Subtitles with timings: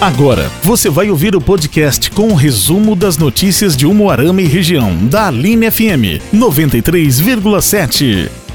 [0.00, 4.94] Agora, você vai ouvir o podcast com o resumo das notícias de Umuarama e região,
[5.06, 8.45] da Aline FM 93,7.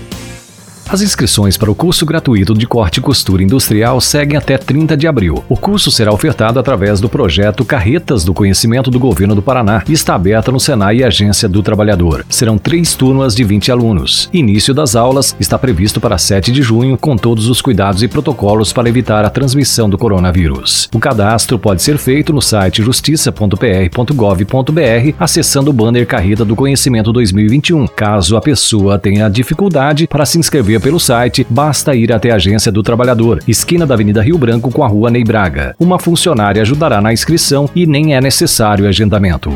[0.92, 5.08] As inscrições para o curso gratuito de corte e costura industrial seguem até 30 de
[5.08, 5.42] abril.
[5.48, 9.94] O curso será ofertado através do projeto Carretas do Conhecimento do Governo do Paraná e
[9.94, 12.26] está aberto no Senai e Agência do Trabalhador.
[12.28, 14.30] Serão três turmas de 20 alunos.
[14.34, 18.74] Início das aulas está previsto para 7 de junho, com todos os cuidados e protocolos
[18.74, 20.90] para evitar a transmissão do coronavírus.
[20.94, 27.88] O cadastro pode ser feito no site justiça.pr.gov.br, acessando o banner Carreta do Conhecimento 2021.
[27.88, 32.72] Caso a pessoa tenha dificuldade para se inscrever pelo site, basta ir até a Agência
[32.72, 35.76] do Trabalhador, esquina da Avenida Rio Branco com a Rua Ney Braga.
[35.80, 39.52] Uma funcionária ajudará na inscrição e nem é necessário agendamento.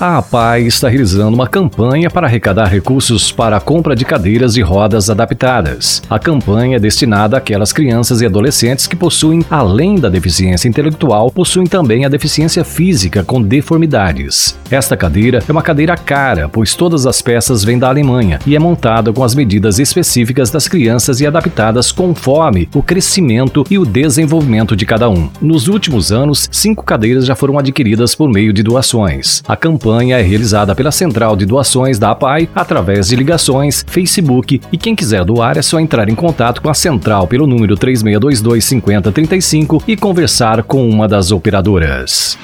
[0.00, 4.62] A APAI está realizando uma campanha para arrecadar recursos para a compra de cadeiras e
[4.62, 6.02] rodas adaptadas.
[6.08, 11.66] A campanha é destinada àquelas crianças e adolescentes que possuem, além da deficiência intelectual, possuem
[11.66, 14.58] também a deficiência física com deformidades.
[14.70, 18.58] Esta cadeira é uma cadeira cara, pois todas as peças vêm da Alemanha e é
[18.58, 24.74] montada com as medidas específicas das crianças e adaptadas conforme o crescimento e o desenvolvimento
[24.74, 25.28] de cada um.
[25.42, 29.42] Nos últimos anos, cinco cadeiras já foram adquiridas por meio de doações.
[29.46, 34.60] A campanha campanha é realizada pela Central de Doações da APAI através de ligações, Facebook
[34.70, 38.64] e quem quiser doar é só entrar em contato com a central pelo número 3622
[38.64, 42.38] 5035 e conversar com uma das operadoras.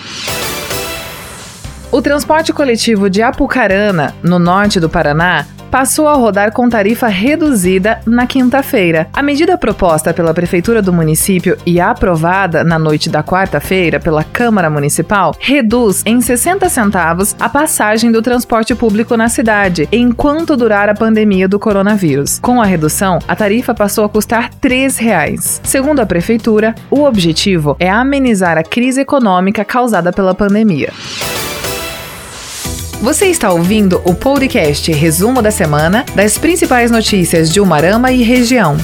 [1.93, 5.47] O transporte coletivo de Apucarana, no norte do Paraná,
[5.77, 9.09] passou a rodar com tarifa reduzida na quinta-feira.
[9.13, 14.71] A medida proposta pela Prefeitura do município e aprovada na noite da quarta-feira pela Câmara
[14.71, 20.95] Municipal reduz em 60 centavos a passagem do transporte público na cidade, enquanto durar a
[20.95, 22.39] pandemia do coronavírus.
[22.39, 25.61] Com a redução, a tarifa passou a custar R$ 3,00.
[25.63, 30.91] Segundo a Prefeitura, o objetivo é amenizar a crise econômica causada pela pandemia.
[33.07, 38.77] Você está ouvindo o podcast Resumo da Semana das principais notícias de Umarama e região.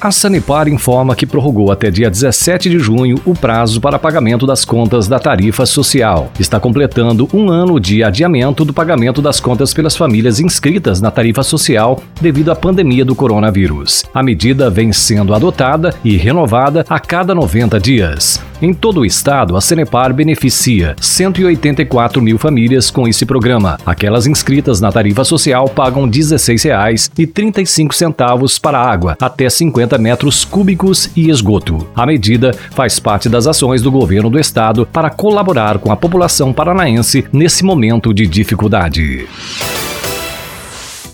[0.00, 4.64] A Sanepar informa que prorrogou até dia 17 de junho o prazo para pagamento das
[4.64, 6.32] contas da tarifa social.
[6.38, 11.44] Está completando um ano de adiamento do pagamento das contas pelas famílias inscritas na tarifa
[11.44, 14.04] social devido à pandemia do coronavírus.
[14.12, 18.42] A medida vem sendo adotada e renovada a cada 90 dias.
[18.62, 23.76] Em todo o estado, a Sanepar beneficia 184 mil famílias com esse programa.
[23.84, 31.30] Aquelas inscritas na tarifa social pagam R$ 16,35 para água, até 50 metros cúbicos e
[31.30, 31.84] esgoto.
[31.94, 36.52] A medida faz parte das ações do governo do estado para colaborar com a população
[36.52, 39.26] paranaense nesse momento de dificuldade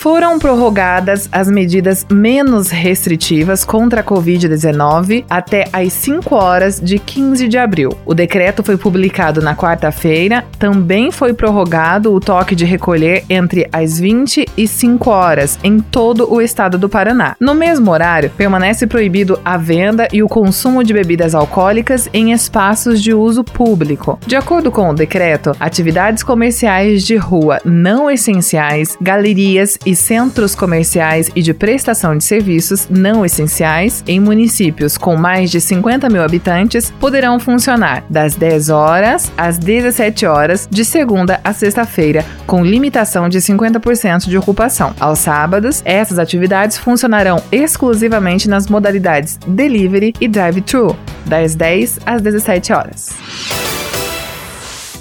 [0.01, 7.47] foram prorrogadas as medidas menos restritivas contra a Covid-19 até às 5 horas de 15
[7.47, 7.91] de abril.
[8.07, 14.01] O decreto foi publicado na quarta-feira, também foi prorrogado o toque de recolher entre as
[14.01, 17.37] 20 e 5 horas em todo o estado do Paraná.
[17.39, 23.03] No mesmo horário, permanece proibido a venda e o consumo de bebidas alcoólicas em espaços
[23.03, 24.19] de uso público.
[24.27, 30.55] De acordo com o decreto, atividades comerciais de rua não essenciais, galerias e e centros
[30.55, 36.23] comerciais e de prestação de serviços não essenciais em municípios com mais de 50 mil
[36.23, 43.29] habitantes poderão funcionar das 10 horas às 17 horas de segunda a sexta-feira, com limitação
[43.29, 44.95] de 50% de ocupação.
[45.01, 50.97] Aos sábados, essas atividades funcionarão exclusivamente nas modalidades delivery e drive-thru,
[51.27, 53.60] das 10 às 17 horas.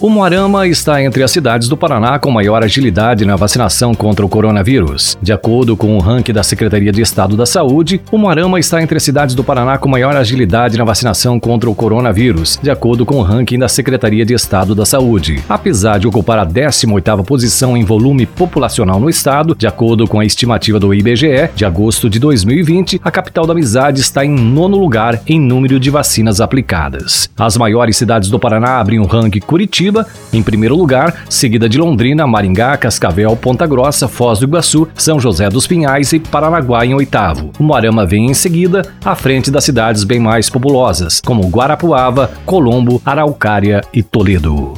[0.02, 4.30] O Moarama está entre as cidades do Paraná com maior agilidade na vacinação contra o
[4.30, 5.18] coronavírus.
[5.22, 8.96] De acordo com o ranking da Secretaria de Estado da Saúde, o Moarama está entre
[8.96, 13.18] as cidades do Paraná com maior agilidade na vacinação contra o coronavírus, de acordo com
[13.18, 15.44] o ranking da Secretaria de Estado da Saúde.
[15.50, 20.26] Apesar de ocupar a 18ª posição em volume populacional no estado, de acordo com a
[20.26, 25.22] estimativa do IBGE, de agosto de 2020, a capital da Amizade está em nono lugar
[25.28, 27.30] em número de vacinas aplicadas.
[27.38, 29.42] As maiores cidades do Paraná abrem o ranking
[29.90, 35.20] Curitiba, em primeiro lugar, seguida de Londrina, Maringá, Cascavel, Ponta Grossa, Foz do Iguaçu, São
[35.20, 37.52] José dos Pinhais e Paranaguá em oitavo.
[37.60, 43.02] O Moarama vem em seguida, à frente das cidades bem mais populosas, como Guarapuava, Colombo,
[43.06, 44.74] Araucária e Toledo.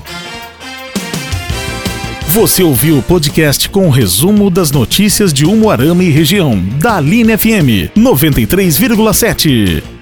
[2.28, 7.38] Você ouviu o podcast com o resumo das notícias de Umuarama e região, da Aline
[7.38, 10.01] FM 93,7.